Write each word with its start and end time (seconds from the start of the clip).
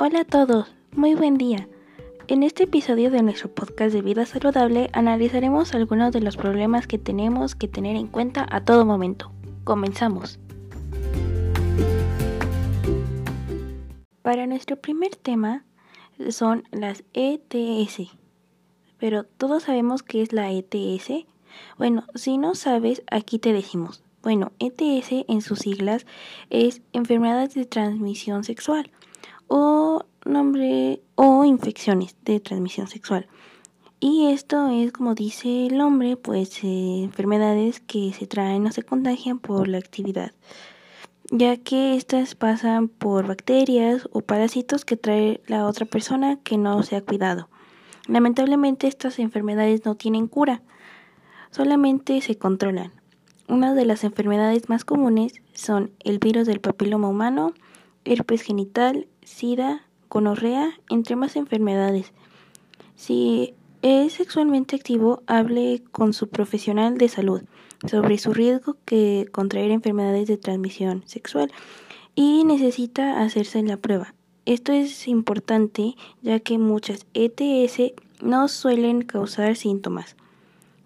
Hola 0.00 0.20
a 0.20 0.24
todos, 0.24 0.72
muy 0.92 1.16
buen 1.16 1.38
día. 1.38 1.68
En 2.28 2.44
este 2.44 2.62
episodio 2.62 3.10
de 3.10 3.20
nuestro 3.20 3.52
podcast 3.52 3.92
de 3.92 4.00
vida 4.00 4.26
saludable 4.26 4.90
analizaremos 4.92 5.74
algunos 5.74 6.12
de 6.12 6.20
los 6.20 6.36
problemas 6.36 6.86
que 6.86 6.98
tenemos 6.98 7.56
que 7.56 7.66
tener 7.66 7.96
en 7.96 8.06
cuenta 8.06 8.46
a 8.48 8.64
todo 8.64 8.86
momento. 8.86 9.32
Comenzamos. 9.64 10.38
Para 14.22 14.46
nuestro 14.46 14.76
primer 14.76 15.16
tema 15.16 15.64
son 16.30 16.62
las 16.70 17.02
ETS. 17.12 18.16
Pero 18.98 19.24
todos 19.24 19.64
sabemos 19.64 20.04
qué 20.04 20.22
es 20.22 20.32
la 20.32 20.52
ETS. 20.52 21.26
Bueno, 21.76 22.04
si 22.14 22.38
no 22.38 22.54
sabes, 22.54 23.02
aquí 23.10 23.40
te 23.40 23.52
decimos. 23.52 24.04
Bueno, 24.22 24.52
ETS 24.60 25.24
en 25.26 25.42
sus 25.42 25.58
siglas 25.58 26.06
es 26.50 26.82
enfermedades 26.92 27.54
de 27.54 27.64
transmisión 27.64 28.44
sexual 28.44 28.92
o 29.48 30.04
nombre 30.24 31.02
o 31.16 31.44
infecciones 31.44 32.14
de 32.24 32.40
transmisión 32.40 32.86
sexual. 32.86 33.26
Y 34.00 34.28
esto 34.28 34.68
es, 34.68 34.92
como 34.92 35.14
dice 35.14 35.66
el 35.66 35.76
nombre, 35.76 36.16
pues 36.16 36.62
eh, 36.62 37.02
enfermedades 37.02 37.80
que 37.80 38.12
se 38.12 38.28
traen 38.28 38.64
o 38.66 38.70
se 38.70 38.84
contagian 38.84 39.40
por 39.40 39.66
la 39.66 39.78
actividad, 39.78 40.32
ya 41.32 41.56
que 41.56 41.96
estas 41.96 42.36
pasan 42.36 42.86
por 42.86 43.26
bacterias 43.26 44.08
o 44.12 44.20
parásitos 44.20 44.84
que 44.84 44.96
trae 44.96 45.40
la 45.48 45.66
otra 45.66 45.84
persona 45.84 46.36
que 46.36 46.58
no 46.58 46.84
se 46.84 46.94
ha 46.94 47.00
cuidado. 47.00 47.48
Lamentablemente 48.06 48.86
estas 48.86 49.18
enfermedades 49.18 49.84
no 49.84 49.96
tienen 49.96 50.28
cura, 50.28 50.62
solamente 51.50 52.20
se 52.20 52.38
controlan. 52.38 52.92
Una 53.48 53.74
de 53.74 53.84
las 53.84 54.04
enfermedades 54.04 54.68
más 54.68 54.84
comunes 54.84 55.42
son 55.54 55.90
el 56.04 56.20
virus 56.20 56.46
del 56.46 56.60
papiloma 56.60 57.08
humano, 57.08 57.52
herpes 58.12 58.42
genital, 58.42 59.06
sida, 59.22 59.86
gonorrea, 60.10 60.70
entre 60.88 61.16
más 61.16 61.36
enfermedades. 61.36 62.12
Si 62.96 63.54
es 63.82 64.14
sexualmente 64.14 64.76
activo, 64.76 65.22
hable 65.26 65.82
con 65.92 66.12
su 66.12 66.28
profesional 66.28 66.98
de 66.98 67.08
salud 67.08 67.42
sobre 67.86 68.18
su 68.18 68.32
riesgo 68.32 68.76
que 68.84 69.26
contraer 69.30 69.70
enfermedades 69.70 70.26
de 70.26 70.36
transmisión 70.36 71.04
sexual 71.06 71.52
y 72.14 72.44
necesita 72.44 73.20
hacerse 73.22 73.62
la 73.62 73.76
prueba. 73.76 74.14
Esto 74.46 74.72
es 74.72 75.06
importante 75.06 75.94
ya 76.22 76.40
que 76.40 76.58
muchas 76.58 77.06
ETS 77.14 77.92
no 78.20 78.48
suelen 78.48 79.02
causar 79.02 79.54
síntomas. 79.56 80.16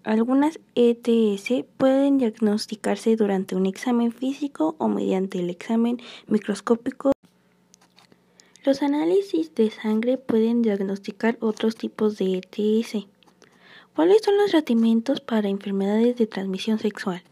Algunas 0.05 0.58
ETS 0.75 1.64
pueden 1.77 2.19
diagnosticarse 2.19 3.17
durante 3.17 3.55
un 3.55 3.67
examen 3.67 4.12
físico 4.12 4.75
o 4.78 4.89
mediante 4.89 5.39
el 5.39 5.50
examen 5.50 6.00
microscópico 6.27 7.12
los 8.64 8.81
análisis 8.81 9.53
de 9.56 9.72
sangre 9.72 10.19
pueden 10.19 10.62
diagnosticar 10.62 11.36
otros 11.41 11.75
tipos 11.75 12.17
de 12.17 12.36
ETS. 12.36 13.09
¿Cuáles 13.97 14.22
son 14.22 14.36
los 14.39 14.53
tratamientos 14.53 15.20
para 15.20 15.48
enfermedades 15.48 16.16
de 16.16 16.28
transmisión 16.28 16.78
sexual? 16.78 17.25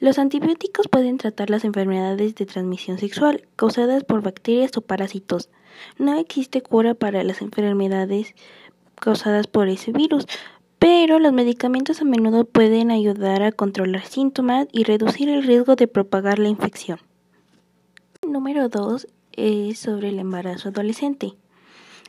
Los 0.00 0.18
antibióticos 0.18 0.86
pueden 0.88 1.16
tratar 1.16 1.48
las 1.48 1.64
enfermedades 1.64 2.34
de 2.34 2.44
transmisión 2.44 2.98
sexual 2.98 3.48
causadas 3.56 4.04
por 4.04 4.20
bacterias 4.20 4.76
o 4.76 4.82
parásitos. 4.82 5.48
No 5.96 6.18
existe 6.18 6.60
cura 6.60 6.92
para 6.92 7.24
las 7.24 7.40
enfermedades 7.40 8.34
causadas 8.96 9.46
por 9.46 9.68
ese 9.68 9.92
virus, 9.92 10.26
pero 11.02 11.18
los 11.18 11.32
medicamentos 11.32 12.02
a 12.02 12.04
menudo 12.04 12.44
pueden 12.44 12.90
ayudar 12.90 13.42
a 13.42 13.52
controlar 13.52 14.04
síntomas 14.04 14.68
y 14.70 14.84
reducir 14.84 15.30
el 15.30 15.42
riesgo 15.44 15.74
de 15.74 15.88
propagar 15.88 16.38
la 16.38 16.50
infección. 16.50 16.98
Número 18.28 18.68
2 18.68 19.06
es 19.32 19.78
sobre 19.78 20.10
el 20.10 20.18
embarazo 20.18 20.68
adolescente. 20.68 21.32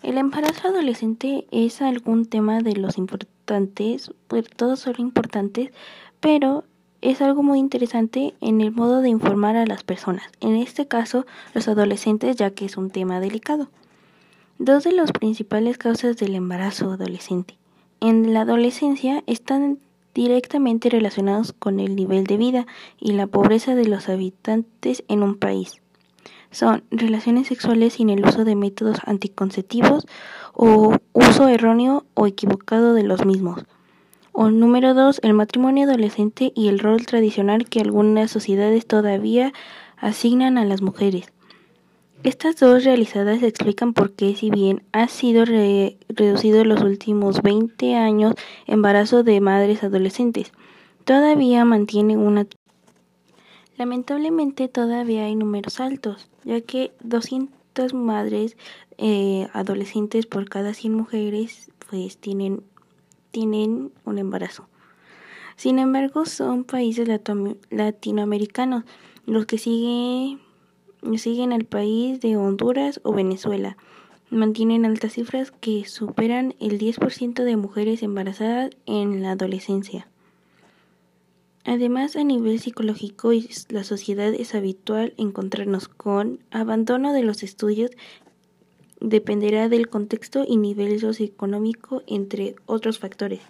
El 0.03 0.17
embarazo 0.17 0.67
adolescente 0.67 1.47
es 1.51 1.81
algún 1.81 2.25
tema 2.25 2.59
de 2.59 2.75
los 2.75 2.97
importantes, 2.97 4.11
pues 4.27 4.49
todos 4.49 4.81
son 4.81 4.95
importantes, 4.97 5.71
pero 6.19 6.65
es 6.99 7.21
algo 7.21 7.43
muy 7.43 7.59
interesante 7.59 8.33
en 8.41 8.59
el 8.59 8.73
modo 8.73 8.99
de 8.99 9.07
informar 9.07 9.55
a 9.55 9.65
las 9.65 9.83
personas, 9.83 10.25
en 10.41 10.57
este 10.57 10.89
caso 10.89 11.25
los 11.53 11.69
adolescentes 11.69 12.35
ya 12.35 12.51
que 12.51 12.65
es 12.65 12.75
un 12.75 12.89
tema 12.89 13.21
delicado. 13.21 13.69
Dos 14.59 14.83
de 14.83 14.91
las 14.91 15.13
principales 15.13 15.77
causas 15.77 16.17
del 16.17 16.35
embarazo 16.35 16.91
adolescente 16.91 17.60
en 18.01 18.33
la 18.33 18.41
adolescencia 18.41 19.23
están 19.25 19.79
directamente 20.13 20.89
relacionados 20.89 21.53
con 21.53 21.79
el 21.79 21.95
nivel 21.95 22.25
de 22.25 22.35
vida 22.35 22.67
y 22.99 23.13
la 23.13 23.27
pobreza 23.27 23.75
de 23.75 23.85
los 23.85 24.09
habitantes 24.09 25.05
en 25.07 25.23
un 25.23 25.37
país 25.37 25.81
son 26.51 26.83
relaciones 26.91 27.47
sexuales 27.47 27.93
sin 27.93 28.09
el 28.09 28.25
uso 28.25 28.43
de 28.43 28.55
métodos 28.55 28.97
anticonceptivos 29.05 30.05
o 30.53 30.97
uso 31.13 31.47
erróneo 31.47 32.05
o 32.13 32.27
equivocado 32.27 32.93
de 32.93 33.03
los 33.03 33.25
mismos. 33.25 33.63
O 34.33 34.49
número 34.49 34.93
dos, 34.93 35.19
el 35.23 35.33
matrimonio 35.33 35.85
adolescente 35.85 36.51
y 36.55 36.67
el 36.67 36.79
rol 36.79 37.05
tradicional 37.05 37.67
que 37.67 37.81
algunas 37.81 38.31
sociedades 38.31 38.85
todavía 38.85 39.53
asignan 39.97 40.57
a 40.57 40.65
las 40.65 40.81
mujeres. 40.81 41.31
Estas 42.23 42.55
dos 42.57 42.83
realizadas 42.83 43.41
explican 43.41 43.93
por 43.93 44.11
qué, 44.11 44.35
si 44.35 44.51
bien 44.51 44.83
ha 44.91 45.07
sido 45.07 45.43
reducido 45.43 46.61
en 46.61 46.69
los 46.69 46.81
últimos 46.81 47.41
20 47.41 47.95
años 47.95 48.35
embarazo 48.67 49.23
de 49.23 49.41
madres 49.41 49.83
adolescentes, 49.83 50.51
todavía 51.03 51.65
mantiene 51.65 52.17
una 52.17 52.45
Lamentablemente 53.75 54.67
todavía 54.67 55.25
hay 55.25 55.35
números 55.35 55.79
altos, 55.79 56.29
ya 56.43 56.61
que 56.61 56.91
200 57.01 57.95
madres 57.95 58.55
eh, 58.99 59.47
adolescentes 59.53 60.27
por 60.27 60.47
cada 60.47 60.75
100 60.75 60.93
mujeres 60.93 61.71
pues 61.89 62.19
tienen, 62.19 62.61
tienen 63.31 63.91
un 64.05 64.19
embarazo. 64.19 64.67
Sin 65.55 65.79
embargo, 65.79 66.27
son 66.27 66.63
países 66.63 67.09
latinoamericanos 67.71 68.83
los 69.25 69.47
que 69.47 69.57
sigue, 69.57 70.37
siguen 71.17 71.53
al 71.53 71.65
país 71.65 72.19
de 72.19 72.37
Honduras 72.37 72.99
o 73.03 73.13
Venezuela. 73.13 73.77
Mantienen 74.29 74.85
altas 74.85 75.13
cifras 75.13 75.51
que 75.51 75.85
superan 75.85 76.55
el 76.59 76.79
10% 76.79 77.43
de 77.43 77.57
mujeres 77.57 78.01
embarazadas 78.03 78.71
en 78.85 79.21
la 79.21 79.31
adolescencia. 79.31 80.07
Además, 81.63 82.15
a 82.15 82.23
nivel 82.23 82.59
psicológico 82.59 83.31
la 83.69 83.83
sociedad 83.83 84.33
es 84.33 84.55
habitual 84.55 85.13
encontrarnos 85.17 85.87
con 85.87 86.39
abandono 86.49 87.13
de 87.13 87.23
los 87.23 87.43
estudios 87.43 87.91
dependerá 88.99 89.67
del 89.67 89.89
contexto 89.89 90.45
y 90.47 90.57
nivel 90.57 90.99
socioeconómico, 90.99 92.03
entre 92.07 92.55
otros 92.65 92.99
factores. 92.99 93.41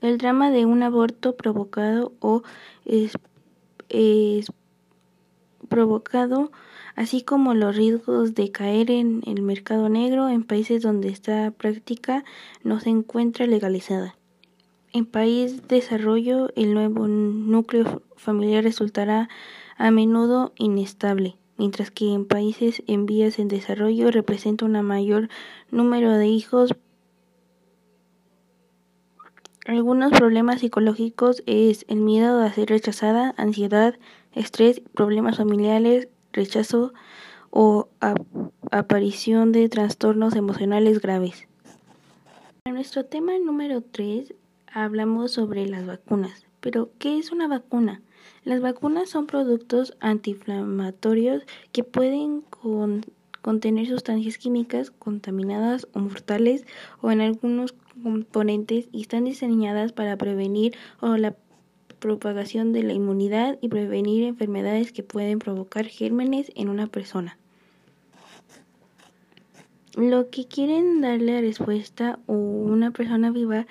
El 0.00 0.18
drama 0.18 0.50
de 0.50 0.66
un 0.66 0.82
aborto 0.82 1.36
provocado 1.36 2.12
o 2.20 2.42
es 2.84 3.12
provocado, 5.68 6.50
así 6.96 7.22
como 7.22 7.54
los 7.54 7.76
riesgos 7.76 8.34
de 8.34 8.50
caer 8.50 8.90
en 8.90 9.22
el 9.26 9.42
mercado 9.42 9.88
negro 9.88 10.28
en 10.28 10.44
países 10.44 10.82
donde 10.82 11.08
esta 11.08 11.50
práctica 11.50 12.24
no 12.62 12.80
se 12.80 12.90
encuentra 12.90 13.46
legalizada. 13.46 14.16
En 14.92 15.06
país 15.06 15.66
desarrollo, 15.66 16.50
el 16.54 16.72
nuevo 16.72 17.08
núcleo 17.08 18.02
familiar 18.16 18.62
resultará 18.62 19.28
a 19.76 19.90
menudo 19.90 20.52
inestable, 20.56 21.36
mientras 21.56 21.90
que 21.90 22.12
en 22.12 22.26
países 22.26 22.82
en 22.86 23.04
vías 23.04 23.40
en 23.40 23.48
desarrollo 23.48 24.12
representa 24.12 24.64
un 24.64 24.80
mayor 24.82 25.28
número 25.72 26.12
de 26.12 26.28
hijos. 26.28 26.76
Algunos 29.66 30.12
problemas 30.12 30.60
psicológicos 30.60 31.42
es 31.46 31.86
el 31.88 32.00
miedo 32.00 32.40
a 32.40 32.52
ser 32.52 32.68
rechazada, 32.68 33.34
ansiedad, 33.36 33.96
estrés, 34.34 34.80
problemas 34.94 35.36
familiares, 35.36 36.08
rechazo 36.32 36.92
o 37.50 37.88
aparición 38.70 39.52
de 39.52 39.68
trastornos 39.68 40.34
emocionales 40.34 41.00
graves. 41.00 41.46
nuestro 42.66 43.04
tema 43.04 43.38
número 43.38 43.82
3 43.82 44.34
hablamos 44.66 45.32
sobre 45.32 45.66
las 45.66 45.86
vacunas. 45.86 46.46
Pero, 46.60 46.90
¿qué 46.98 47.18
es 47.18 47.30
una 47.30 47.46
vacuna? 47.46 48.02
Las 48.42 48.60
vacunas 48.60 49.10
son 49.10 49.26
productos 49.26 49.96
antiinflamatorios 50.00 51.42
que 51.72 51.84
pueden 51.84 52.42
contener 53.42 53.86
sustancias 53.86 54.38
químicas 54.38 54.90
contaminadas 54.90 55.86
o 55.92 55.98
mortales 55.98 56.66
o 57.02 57.10
en 57.10 57.20
algunos 57.20 57.74
componentes 58.02 58.88
y 58.92 59.02
están 59.02 59.24
diseñadas 59.24 59.92
para 59.92 60.16
prevenir 60.16 60.74
o 61.00 61.16
la 61.16 61.36
propagación 62.04 62.74
de 62.74 62.82
la 62.82 62.92
inmunidad 62.92 63.56
y 63.62 63.68
prevenir 63.68 64.24
enfermedades 64.24 64.92
que 64.92 65.02
pueden 65.02 65.38
provocar 65.38 65.86
gérmenes 65.86 66.52
en 66.54 66.68
una 66.68 66.86
persona. 66.86 67.38
Lo 69.96 70.28
que 70.28 70.46
quieren 70.46 71.00
darle 71.00 71.38
a 71.38 71.40
respuesta 71.40 72.18
o 72.26 72.34
una 72.34 72.90
persona 72.90 73.30
viva 73.30 73.66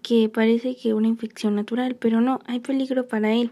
que 0.00 0.28
parece 0.28 0.76
que 0.76 0.94
una 0.94 1.08
infección 1.08 1.56
natural, 1.56 1.96
pero 1.96 2.20
no, 2.20 2.38
hay 2.46 2.60
peligro 2.60 3.08
para 3.08 3.32
él. 3.32 3.50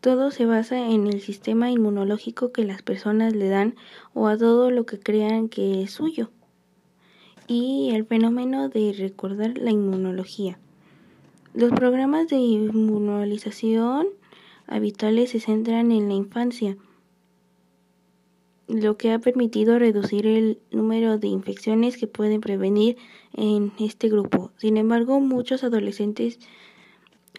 Todo 0.00 0.32
se 0.32 0.44
basa 0.44 0.90
en 0.90 1.06
el 1.06 1.20
sistema 1.20 1.70
inmunológico 1.70 2.50
que 2.50 2.64
las 2.64 2.82
personas 2.82 3.36
le 3.36 3.48
dan 3.48 3.76
o 4.14 4.26
a 4.26 4.36
todo 4.36 4.72
lo 4.72 4.84
que 4.84 4.98
crean 4.98 5.48
que 5.48 5.80
es 5.84 5.92
suyo. 5.92 6.32
Y 7.46 7.90
el 7.94 8.04
fenómeno 8.04 8.68
de 8.68 8.92
recordar 8.98 9.58
la 9.58 9.70
inmunología. 9.70 10.58
Los 11.54 11.70
programas 11.70 12.26
de 12.26 12.34
inmunolización 12.34 14.08
habituales 14.66 15.30
se 15.30 15.38
centran 15.38 15.92
en 15.92 16.08
la 16.08 16.14
infancia, 16.14 16.76
lo 18.66 18.96
que 18.96 19.12
ha 19.12 19.20
permitido 19.20 19.78
reducir 19.78 20.26
el 20.26 20.58
número 20.72 21.16
de 21.16 21.28
infecciones 21.28 21.96
que 21.96 22.08
pueden 22.08 22.40
prevenir 22.40 22.96
en 23.34 23.70
este 23.78 24.08
grupo. 24.08 24.50
Sin 24.56 24.76
embargo, 24.76 25.20
muchos 25.20 25.62
adolescentes 25.62 26.40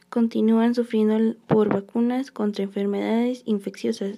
continúan 0.10 0.76
sufriendo 0.76 1.38
por 1.46 1.68
vacunas 1.68 2.32
contra 2.32 2.64
enfermedades 2.64 3.44
infecciosas. 3.46 4.18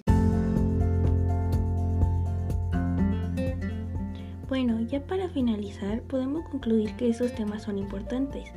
Bueno, 4.48 4.80
ya 4.82 5.04
para 5.04 5.28
finalizar, 5.28 6.02
podemos 6.02 6.48
concluir 6.48 6.94
que 6.94 7.08
esos 7.08 7.34
temas 7.34 7.64
son 7.64 7.78
importantes 7.78 8.52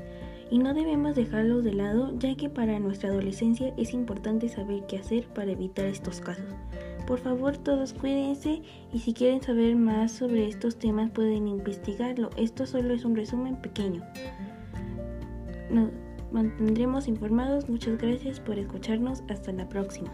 y 0.51 0.59
no 0.59 0.73
debemos 0.73 1.15
dejarlos 1.15 1.63
de 1.63 1.73
lado 1.73 2.13
ya 2.19 2.35
que 2.35 2.49
para 2.49 2.77
nuestra 2.77 3.09
adolescencia 3.09 3.73
es 3.77 3.93
importante 3.93 4.49
saber 4.49 4.85
qué 4.85 4.97
hacer 4.97 5.25
para 5.27 5.51
evitar 5.51 5.85
estos 5.85 6.19
casos. 6.19 6.45
Por 7.07 7.19
favor 7.19 7.57
todos 7.57 7.93
cuídense 7.93 8.61
y 8.93 8.99
si 8.99 9.13
quieren 9.13 9.41
saber 9.41 9.75
más 9.75 10.11
sobre 10.11 10.47
estos 10.47 10.77
temas 10.77 11.09
pueden 11.09 11.47
investigarlo. 11.47 12.29
Esto 12.35 12.67
solo 12.67 12.93
es 12.93 13.05
un 13.05 13.15
resumen 13.15 13.55
pequeño. 13.61 14.03
Nos 15.71 15.89
mantendremos 16.31 17.07
informados. 17.07 17.69
Muchas 17.69 17.97
gracias 17.97 18.39
por 18.39 18.59
escucharnos. 18.59 19.23
Hasta 19.29 19.53
la 19.53 19.67
próxima. 19.69 20.11